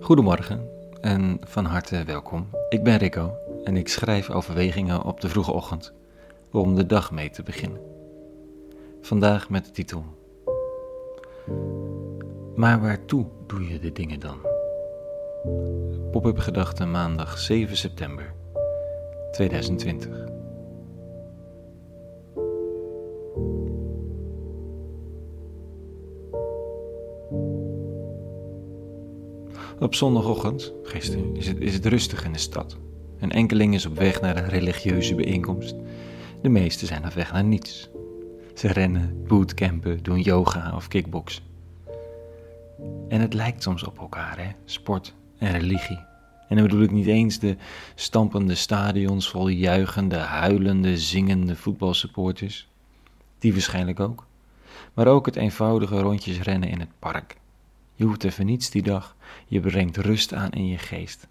Goedemorgen 0.00 0.68
en 1.00 1.38
van 1.40 1.64
harte 1.64 2.04
welkom. 2.04 2.48
Ik 2.68 2.82
ben 2.82 2.96
Rico 2.96 3.34
en 3.64 3.76
ik 3.76 3.88
schrijf 3.88 4.30
overwegingen 4.30 5.02
op 5.02 5.20
de 5.20 5.28
vroege 5.28 5.52
ochtend 5.52 5.92
om 6.50 6.74
de 6.74 6.86
dag 6.86 7.10
mee 7.10 7.30
te 7.30 7.42
beginnen. 7.42 7.80
Vandaag 9.00 9.50
met 9.50 9.64
de 9.64 9.70
titel 9.70 10.04
Maar 12.54 12.80
waartoe 12.80 13.26
doe 13.46 13.68
je 13.68 13.78
de 13.78 13.92
dingen 13.92 14.20
dan? 14.20 14.38
Pop-up 16.10 16.38
gedachten 16.38 16.90
maandag 16.90 17.38
7 17.38 17.76
september 17.76 18.34
2020. 19.32 20.31
Op 29.78 29.94
zondagochtend, 29.94 30.72
gisteren, 30.82 31.36
is 31.36 31.46
het, 31.46 31.60
is 31.60 31.74
het 31.74 31.86
rustig 31.86 32.24
in 32.24 32.32
de 32.32 32.38
stad. 32.38 32.76
Een 33.18 33.32
enkeling 33.32 33.74
is 33.74 33.86
op 33.86 33.96
weg 33.96 34.20
naar 34.20 34.36
een 34.36 34.48
religieuze 34.48 35.14
bijeenkomst. 35.14 35.74
De 36.42 36.48
meesten 36.48 36.86
zijn 36.86 37.06
op 37.06 37.12
weg 37.12 37.32
naar 37.32 37.44
niets. 37.44 37.88
Ze 38.54 38.68
rennen, 38.68 39.24
bootcampen, 39.26 40.02
doen 40.02 40.20
yoga 40.20 40.72
of 40.76 40.88
kickboksen. 40.88 41.42
En 43.08 43.20
het 43.20 43.34
lijkt 43.34 43.62
soms 43.62 43.84
op 43.84 43.98
elkaar, 43.98 44.38
hè? 44.38 44.50
Sport 44.64 45.14
en 45.38 45.52
religie. 45.52 46.00
En 46.48 46.56
dan 46.56 46.66
bedoel 46.66 46.82
ik 46.82 46.90
niet 46.90 47.06
eens 47.06 47.38
de 47.38 47.56
stampende 47.94 48.54
stadions 48.54 49.28
vol 49.28 49.48
juichende, 49.48 50.16
huilende, 50.16 50.98
zingende 50.98 51.56
voetbalsupporters. 51.56 52.68
Die 53.38 53.52
waarschijnlijk 53.52 54.00
ook. 54.00 54.26
Maar 54.94 55.06
ook 55.06 55.26
het 55.26 55.36
eenvoudige 55.36 56.00
rondjes 56.00 56.40
rennen 56.40 56.68
in 56.68 56.80
het 56.80 56.98
park 56.98 57.36
je 57.94 58.04
hoeft 58.04 58.24
even 58.24 58.46
niets 58.46 58.70
die 58.70 58.82
dag. 58.82 59.16
Je 59.46 59.60
brengt 59.60 59.96
rust 59.96 60.34
aan 60.34 60.50
in 60.50 60.66
je 60.66 60.78
geest. 60.78 61.26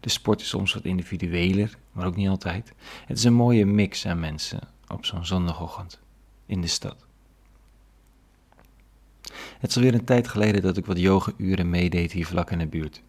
De 0.00 0.08
sport 0.08 0.40
is 0.40 0.48
soms 0.48 0.74
wat 0.74 0.84
individueler, 0.84 1.78
maar 1.92 2.06
ook 2.06 2.16
niet 2.16 2.28
altijd. 2.28 2.72
Het 3.06 3.18
is 3.18 3.24
een 3.24 3.34
mooie 3.34 3.66
mix 3.66 4.06
aan 4.06 4.20
mensen 4.20 4.60
op 4.88 5.04
zo'n 5.04 5.26
zondagochtend 5.26 6.00
in 6.46 6.60
de 6.60 6.66
stad. 6.66 7.06
Het 9.58 9.70
is 9.70 9.76
alweer 9.76 9.94
een 9.94 10.04
tijd 10.04 10.28
geleden 10.28 10.62
dat 10.62 10.76
ik 10.76 10.86
wat 10.86 10.98
yoga-uren 10.98 11.70
meedeed 11.70 12.12
hier 12.12 12.26
vlak 12.26 12.50
in 12.50 12.58
de 12.58 12.66
buurt. 12.66 13.02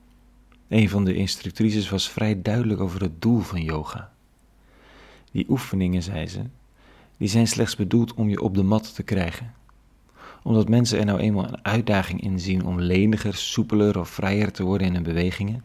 Een 0.68 0.90
van 0.90 1.06
de 1.06 1.14
instructrices 1.14 1.90
was 1.90 2.10
vrij 2.10 2.42
duidelijk 2.42 2.80
over 2.82 3.02
het 3.02 3.22
doel 3.22 3.40
van 3.40 3.64
yoga. 3.64 4.12
Die 5.32 5.46
oefeningen, 5.50 6.04
zei 6.04 6.28
ze, 6.28 6.42
die 7.18 7.28
zijn 7.28 7.48
slechts 7.48 7.76
bedoeld 7.76 8.14
om 8.14 8.30
je 8.30 8.42
op 8.42 8.56
de 8.56 8.64
mat 8.64 8.96
te 8.96 9.04
krijgen 9.04 9.54
omdat 10.44 10.70
mensen 10.70 11.00
er 11.00 11.06
nou 11.06 11.20
eenmaal 11.20 11.48
een 11.48 11.66
uitdaging 11.66 12.22
in 12.22 12.40
zien 12.40 12.66
om 12.66 12.82
leniger, 12.82 13.36
soepeler 13.36 14.00
of 14.00 14.10
vrijer 14.10 14.52
te 14.52 14.64
worden 14.64 14.88
in 14.88 14.94
hun 14.94 15.04
bewegingen. 15.04 15.64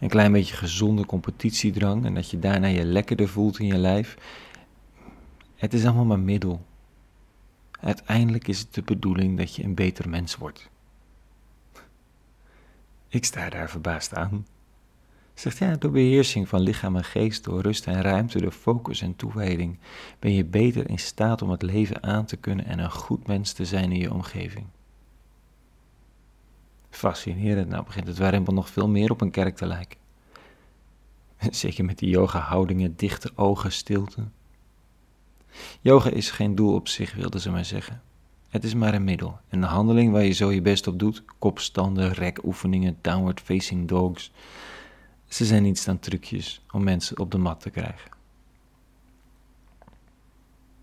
Een 0.00 0.08
klein 0.08 0.32
beetje 0.32 0.56
gezonde 0.56 1.06
competitiedrang 1.06 2.04
en 2.04 2.14
dat 2.14 2.30
je 2.30 2.38
daarna 2.38 2.66
je 2.66 2.84
lekkerder 2.84 3.28
voelt 3.28 3.58
in 3.58 3.66
je 3.66 3.78
lijf. 3.78 4.16
Het 5.56 5.74
is 5.74 5.84
allemaal 5.84 6.04
maar 6.04 6.18
middel. 6.18 6.64
Uiteindelijk 7.80 8.48
is 8.48 8.58
het 8.58 8.74
de 8.74 8.82
bedoeling 8.82 9.38
dat 9.38 9.54
je 9.54 9.64
een 9.64 9.74
beter 9.74 10.08
mens 10.08 10.36
wordt. 10.36 10.70
Ik 13.08 13.24
sta 13.24 13.50
daar 13.50 13.70
verbaasd 13.70 14.14
aan. 14.14 14.46
Zegt 15.36 15.58
ja, 15.58 15.76
door 15.76 15.90
beheersing 15.90 16.48
van 16.48 16.60
lichaam 16.60 16.96
en 16.96 17.04
geest, 17.04 17.44
door 17.44 17.60
rust 17.60 17.86
en 17.86 18.02
ruimte, 18.02 18.40
door 18.40 18.52
focus 18.52 19.00
en 19.00 19.16
toewijding, 19.16 19.78
ben 20.18 20.32
je 20.32 20.44
beter 20.44 20.90
in 20.90 20.98
staat 20.98 21.42
om 21.42 21.50
het 21.50 21.62
leven 21.62 22.02
aan 22.02 22.24
te 22.24 22.36
kunnen 22.36 22.64
en 22.64 22.78
een 22.78 22.90
goed 22.90 23.26
mens 23.26 23.52
te 23.52 23.64
zijn 23.64 23.92
in 23.92 23.98
je 23.98 24.12
omgeving. 24.12 24.66
Fascinerend, 26.90 27.68
nou 27.68 27.84
begint 27.84 28.06
het 28.06 28.18
warempel 28.18 28.52
nog 28.52 28.70
veel 28.70 28.88
meer 28.88 29.10
op 29.10 29.20
een 29.20 29.30
kerk 29.30 29.56
te 29.56 29.66
lijken. 29.66 29.98
Zeker 31.50 31.84
met 31.84 31.98
die 31.98 32.08
yoga-houdingen, 32.08 32.96
dichte 32.96 33.30
ogen, 33.34 33.72
stilte. 33.72 34.24
Yoga 35.80 36.10
is 36.10 36.30
geen 36.30 36.54
doel 36.54 36.74
op 36.74 36.88
zich, 36.88 37.14
wilden 37.14 37.40
ze 37.40 37.50
maar 37.50 37.64
zeggen. 37.64 38.02
Het 38.48 38.64
is 38.64 38.74
maar 38.74 38.94
een 38.94 39.04
middel, 39.04 39.38
een 39.48 39.62
handeling 39.62 40.12
waar 40.12 40.24
je 40.24 40.32
zo 40.32 40.52
je 40.52 40.62
best 40.62 40.86
op 40.86 40.98
doet, 40.98 41.22
kopstanden, 41.38 42.12
rekoefeningen, 42.12 42.98
downward 43.00 43.40
facing 43.40 43.88
dogs, 43.88 44.32
ze 45.28 45.44
zijn 45.44 45.62
niets 45.62 45.84
dan 45.84 45.98
trucjes 45.98 46.60
om 46.72 46.84
mensen 46.84 47.18
op 47.18 47.30
de 47.30 47.38
mat 47.38 47.60
te 47.60 47.70
krijgen. 47.70 48.10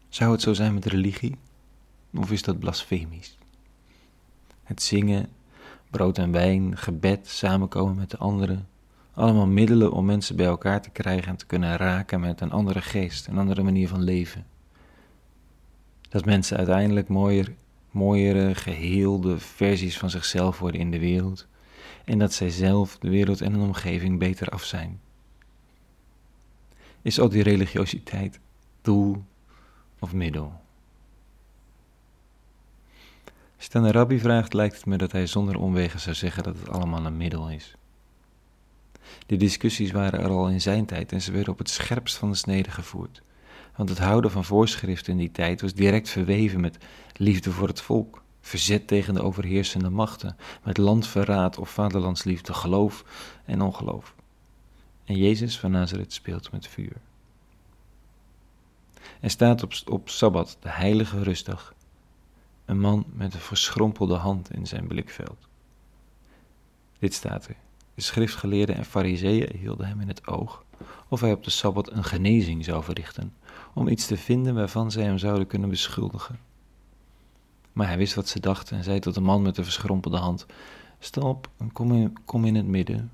Zou 0.09 0.31
het 0.31 0.41
zo 0.41 0.53
zijn 0.53 0.73
met 0.73 0.85
religie? 0.85 1.35
Of 2.13 2.31
is 2.31 2.41
dat 2.41 2.59
blasfemisch? 2.59 3.37
Het 4.63 4.81
zingen, 4.81 5.29
brood 5.89 6.17
en 6.17 6.31
wijn, 6.31 6.77
gebed, 6.77 7.27
samenkomen 7.27 7.95
met 7.95 8.09
de 8.09 8.17
anderen, 8.17 8.67
allemaal 9.13 9.47
middelen 9.47 9.91
om 9.91 10.05
mensen 10.05 10.35
bij 10.35 10.45
elkaar 10.45 10.81
te 10.81 10.89
krijgen 10.89 11.27
en 11.27 11.37
te 11.37 11.45
kunnen 11.45 11.75
raken 11.77 12.19
met 12.19 12.41
een 12.41 12.51
andere 12.51 12.81
geest, 12.81 13.27
een 13.27 13.37
andere 13.37 13.63
manier 13.63 13.87
van 13.87 14.01
leven. 14.01 14.45
Dat 16.09 16.25
mensen 16.25 16.57
uiteindelijk 16.57 17.07
mooier, 17.07 17.53
mooiere, 17.91 18.55
geheelde 18.55 19.39
versies 19.39 19.97
van 19.97 20.09
zichzelf 20.09 20.59
worden 20.59 20.81
in 20.81 20.91
de 20.91 20.99
wereld 20.99 21.47
en 22.03 22.19
dat 22.19 22.33
zij 22.33 22.49
zelf, 22.49 22.97
de 22.97 23.09
wereld 23.09 23.41
en 23.41 23.51
hun 23.51 23.61
omgeving 23.61 24.19
beter 24.19 24.49
af 24.49 24.63
zijn. 24.63 24.99
Is 27.01 27.19
al 27.19 27.29
die 27.29 27.43
religiositeit 27.43 28.39
doel 28.81 29.23
of 29.99 30.13
middel? 30.13 30.61
Als 33.57 33.69
de 33.69 33.91
rabbi 33.91 34.19
vraagt, 34.19 34.53
lijkt 34.53 34.75
het 34.75 34.85
me 34.85 34.97
dat 34.97 35.11
hij 35.11 35.27
zonder 35.27 35.59
omwegen 35.59 35.99
zou 35.99 36.15
zeggen 36.15 36.43
dat 36.43 36.55
het 36.59 36.69
allemaal 36.69 37.05
een 37.05 37.17
middel 37.17 37.49
is. 37.49 37.75
De 39.25 39.37
discussies 39.37 39.91
waren 39.91 40.19
er 40.19 40.29
al 40.29 40.49
in 40.49 40.61
zijn 40.61 40.85
tijd 40.85 41.11
en 41.11 41.21
ze 41.21 41.31
werden 41.31 41.53
op 41.53 41.57
het 41.57 41.69
scherpst 41.69 42.15
van 42.15 42.29
de 42.29 42.35
snede 42.37 42.71
gevoerd. 42.71 43.21
Want 43.75 43.89
het 43.89 43.97
houden 43.97 44.31
van 44.31 44.45
voorschriften 44.45 45.11
in 45.11 45.17
die 45.17 45.31
tijd 45.31 45.61
was 45.61 45.73
direct 45.73 46.09
verweven 46.09 46.61
met 46.61 46.77
liefde 47.13 47.51
voor 47.51 47.67
het 47.67 47.81
volk 47.81 48.22
verzet 48.43 48.87
tegen 48.87 49.13
de 49.13 49.21
overheersende 49.21 49.89
machten, 49.89 50.37
met 50.63 50.77
landverraad 50.77 51.57
of 51.57 51.69
vaderlandsliefde, 51.69 52.53
geloof 52.53 53.05
en 53.45 53.61
ongeloof. 53.61 54.15
En 55.05 55.17
Jezus 55.17 55.59
van 55.59 55.71
Nazareth 55.71 56.13
speelt 56.13 56.51
met 56.51 56.67
vuur. 56.67 56.95
Er 59.19 59.29
staat 59.29 59.63
op, 59.63 59.73
op 59.85 60.09
Sabbat, 60.09 60.57
de 60.59 60.69
heilige 60.69 61.23
rustdag, 61.23 61.73
een 62.65 62.79
man 62.79 63.05
met 63.13 63.33
een 63.33 63.39
verschrompelde 63.39 64.15
hand 64.15 64.53
in 64.53 64.67
zijn 64.67 64.87
blikveld. 64.87 65.47
Dit 66.99 67.13
staat 67.13 67.47
er. 67.47 67.55
De 67.95 68.01
schriftgeleerden 68.01 68.75
en 68.75 68.85
fariseeën 68.85 69.57
hielden 69.57 69.87
hem 69.87 70.01
in 70.01 70.07
het 70.07 70.27
oog 70.27 70.63
of 71.07 71.21
hij 71.21 71.31
op 71.31 71.43
de 71.43 71.49
Sabbat 71.49 71.91
een 71.91 72.03
genezing 72.03 72.65
zou 72.65 72.83
verrichten, 72.83 73.33
om 73.73 73.87
iets 73.87 74.05
te 74.05 74.17
vinden 74.17 74.55
waarvan 74.55 74.91
zij 74.91 75.03
hem 75.03 75.17
zouden 75.17 75.47
kunnen 75.47 75.69
beschuldigen. 75.69 76.39
Maar 77.73 77.87
hij 77.87 77.97
wist 77.97 78.13
wat 78.13 78.27
ze 78.27 78.39
dachten 78.39 78.77
en 78.77 78.83
zei 78.83 78.99
tot 78.99 79.13
de 79.13 79.21
man 79.21 79.41
met 79.41 79.55
de 79.55 79.63
verschrompelde 79.63 80.17
hand: 80.17 80.45
Sta 80.99 81.21
op 81.21 81.49
en 81.57 81.71
kom 81.71 81.91
in, 81.91 82.17
kom 82.25 82.45
in 82.45 82.55
het 82.55 82.65
midden. 82.65 83.11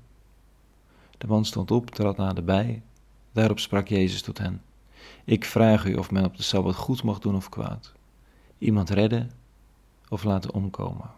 De 1.18 1.26
man 1.26 1.44
stond 1.44 1.70
op, 1.70 1.90
trad 1.90 2.16
naderbij. 2.16 2.82
Daarop 3.32 3.58
sprak 3.58 3.88
Jezus 3.88 4.22
tot 4.22 4.38
hen: 4.38 4.62
Ik 5.24 5.44
vraag 5.44 5.86
u 5.86 5.94
of 5.94 6.10
men 6.10 6.24
op 6.24 6.36
de 6.36 6.42
sabbat 6.42 6.76
goed 6.76 7.02
mag 7.02 7.18
doen 7.18 7.36
of 7.36 7.48
kwaad. 7.48 7.92
Iemand 8.58 8.90
redden 8.90 9.30
of 10.08 10.24
laten 10.24 10.54
omkomen. 10.54 11.10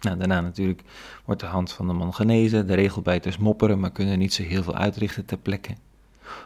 Nou, 0.00 0.18
daarna 0.18 0.40
natuurlijk 0.40 0.82
wordt 1.24 1.40
de 1.40 1.46
hand 1.46 1.72
van 1.72 1.86
de 1.86 1.92
man 1.92 2.14
genezen. 2.14 2.66
De 2.66 2.74
regelbijters 2.74 3.38
mopperen, 3.38 3.80
maar 3.80 3.92
kunnen 3.92 4.18
niet 4.18 4.34
zo 4.34 4.42
heel 4.42 4.62
veel 4.62 4.74
uitrichten 4.74 5.24
ter 5.24 5.38
plekke 5.38 5.74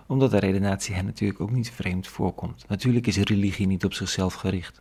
omdat 0.07 0.31
de 0.31 0.39
redenatie 0.39 0.95
hen 0.95 1.05
natuurlijk 1.05 1.41
ook 1.41 1.51
niet 1.51 1.71
vreemd 1.71 2.07
voorkomt. 2.07 2.65
Natuurlijk 2.69 3.07
is 3.07 3.17
religie 3.17 3.67
niet 3.67 3.85
op 3.85 3.93
zichzelf 3.93 4.35
gericht. 4.35 4.81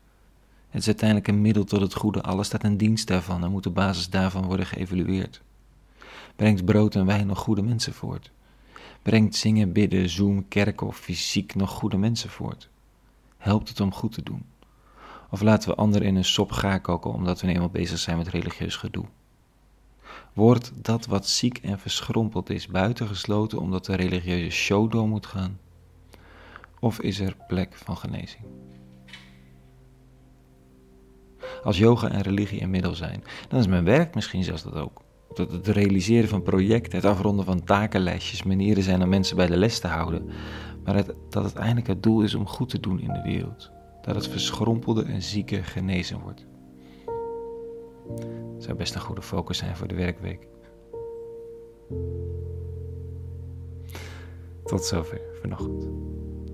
Het 0.75 0.83
is 0.83 0.89
uiteindelijk 0.89 1.29
een 1.29 1.41
middel 1.41 1.63
tot 1.63 1.81
het 1.81 1.93
goede. 1.93 2.21
Alles 2.21 2.47
staat 2.47 2.63
in 2.63 2.77
dienst 2.77 3.07
daarvan 3.07 3.43
en 3.43 3.51
moet 3.51 3.65
op 3.65 3.75
basis 3.75 4.09
daarvan 4.09 4.45
worden 4.45 4.65
geëvalueerd. 4.65 5.41
Brengt 6.35 6.65
brood 6.65 6.95
en 6.95 7.05
wijn 7.05 7.27
nog 7.27 7.39
goede 7.39 7.61
mensen 7.61 7.93
voort? 7.93 8.31
Brengt 9.01 9.35
zingen, 9.35 9.71
bidden, 9.71 10.09
zoom, 10.09 10.47
kerk 10.47 10.81
of 10.81 10.97
fysiek 10.97 11.55
nog 11.55 11.69
goede 11.69 11.97
mensen 11.97 12.29
voort? 12.29 12.69
Helpt 13.37 13.69
het 13.69 13.79
om 13.79 13.93
goed 13.93 14.11
te 14.11 14.23
doen? 14.23 14.45
Of 15.29 15.41
laten 15.41 15.69
we 15.69 15.75
anderen 15.75 16.07
in 16.07 16.15
een 16.15 16.25
sop 16.25 16.51
gaar 16.51 16.81
koken 16.81 17.13
omdat 17.13 17.41
we 17.41 17.47
eenmaal 17.47 17.69
bezig 17.69 17.99
zijn 17.99 18.17
met 18.17 18.27
religieus 18.27 18.75
gedoe? 18.75 19.05
Wordt 20.33 20.71
dat 20.75 21.05
wat 21.05 21.27
ziek 21.27 21.57
en 21.57 21.79
verschrompeld 21.79 22.49
is 22.49 22.67
buitengesloten 22.67 23.59
omdat 23.59 23.85
de 23.85 23.95
religieuze 23.95 24.49
show 24.49 24.91
door 24.91 25.07
moet 25.07 25.25
gaan? 25.25 25.59
Of 26.79 26.99
is 26.99 27.19
er 27.19 27.35
plek 27.47 27.73
van 27.75 27.97
genezing? 27.97 28.43
Als 31.65 31.77
yoga 31.77 32.11
en 32.11 32.21
religie 32.21 32.61
een 32.61 32.69
middel 32.69 32.95
zijn, 32.95 33.23
dan 33.47 33.59
is 33.59 33.67
mijn 33.67 33.83
werk 33.83 34.15
misschien 34.15 34.43
zelfs 34.43 34.63
dat 34.63 34.75
ook. 34.75 35.01
Dat 35.33 35.51
het 35.51 35.67
realiseren 35.67 36.29
van 36.29 36.43
projecten, 36.43 36.95
het 36.95 37.05
afronden 37.05 37.45
van 37.45 37.63
takenlijstjes, 37.63 38.43
manieren 38.43 38.83
zijn 38.83 39.03
om 39.03 39.09
mensen 39.09 39.35
bij 39.35 39.47
de 39.47 39.57
les 39.57 39.79
te 39.79 39.87
houden. 39.87 40.29
Maar 40.83 40.95
het, 40.95 41.13
dat 41.29 41.43
het 41.43 41.55
eindelijk 41.55 41.87
het 41.87 42.03
doel 42.03 42.21
is 42.21 42.35
om 42.35 42.47
goed 42.47 42.69
te 42.69 42.79
doen 42.79 42.99
in 42.99 43.13
de 43.13 43.21
wereld. 43.21 43.71
Dat 44.01 44.15
het 44.15 44.27
verschrompelde 44.27 45.03
en 45.03 45.21
zieke 45.21 45.63
genezen 45.63 46.19
wordt. 46.19 46.45
Zou 48.57 48.77
best 48.77 48.95
een 48.95 49.01
goede 49.01 49.21
focus 49.21 49.57
zijn 49.57 49.75
voor 49.75 49.87
de 49.87 49.95
werkweek. 49.95 50.47
Tot 54.63 54.83
zover 54.83 55.21
vanochtend. 55.41 55.83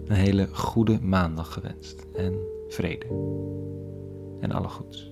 Een 0.06 0.16
hele 0.16 0.48
goede 0.52 1.00
maandag 1.02 1.54
gewenst 1.54 2.08
en 2.16 2.40
vrede. 2.68 3.06
En 4.42 4.52
alle 4.52 4.68
goeds. 4.70 5.11